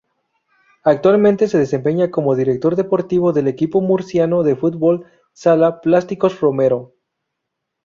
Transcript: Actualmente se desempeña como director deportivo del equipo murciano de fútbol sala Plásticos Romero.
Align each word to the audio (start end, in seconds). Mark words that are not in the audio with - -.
Actualmente 0.83 1.47
se 1.47 1.59
desempeña 1.59 2.09
como 2.09 2.35
director 2.35 2.75
deportivo 2.75 3.33
del 3.33 3.47
equipo 3.47 3.81
murciano 3.81 4.41
de 4.41 4.55
fútbol 4.55 5.05
sala 5.31 5.79
Plásticos 5.79 6.39
Romero. 6.39 6.95